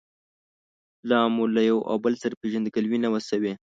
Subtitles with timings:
[1.09, 3.53] لا مو له یو او بل سره پېژندګلوي نه وه شوې.